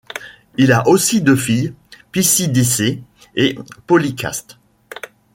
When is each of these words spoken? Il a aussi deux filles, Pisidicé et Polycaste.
Il 0.57 0.71
a 0.71 0.87
aussi 0.87 1.21
deux 1.21 1.35
filles, 1.35 1.75
Pisidicé 2.11 3.03
et 3.35 3.55
Polycaste. 3.85 4.57